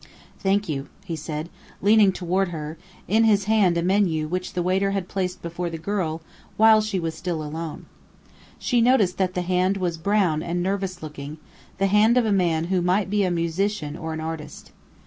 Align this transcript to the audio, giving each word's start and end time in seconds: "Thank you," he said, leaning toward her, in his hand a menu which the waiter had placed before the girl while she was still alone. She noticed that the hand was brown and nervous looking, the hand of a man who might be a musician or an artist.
"Thank 0.39 0.67
you," 0.67 0.87
he 1.05 1.15
said, 1.15 1.47
leaning 1.79 2.11
toward 2.11 2.47
her, 2.47 2.75
in 3.07 3.23
his 3.25 3.43
hand 3.43 3.77
a 3.77 3.83
menu 3.83 4.25
which 4.27 4.53
the 4.53 4.63
waiter 4.63 4.89
had 4.97 5.07
placed 5.07 5.43
before 5.43 5.69
the 5.69 5.77
girl 5.77 6.23
while 6.57 6.81
she 6.81 6.99
was 6.99 7.13
still 7.13 7.43
alone. 7.43 7.85
She 8.57 8.81
noticed 8.81 9.19
that 9.19 9.35
the 9.35 9.43
hand 9.43 9.77
was 9.77 9.99
brown 9.99 10.41
and 10.41 10.63
nervous 10.63 11.03
looking, 11.03 11.37
the 11.77 11.85
hand 11.85 12.17
of 12.17 12.25
a 12.25 12.31
man 12.31 12.63
who 12.73 12.81
might 12.81 13.11
be 13.11 13.23
a 13.23 13.29
musician 13.29 13.95
or 13.95 14.11
an 14.11 14.19
artist. 14.21 14.71